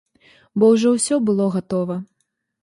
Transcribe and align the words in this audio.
Бо 0.63 0.69
ўжо 0.75 0.93
ўсё 0.95 1.15
было 1.27 1.47
гатова. 1.57 1.99